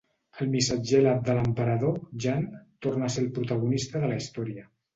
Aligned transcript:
El 0.45 0.47
missatger 0.53 1.01
alat 1.01 1.21
de 1.27 1.35
l'emperador, 1.41 2.01
Jant, 2.27 2.49
torna 2.89 3.07
a 3.11 3.17
ser 3.17 3.25
el 3.27 3.31
protagonista 3.39 4.05
de 4.05 4.13
la 4.15 4.21
història. 4.25 4.69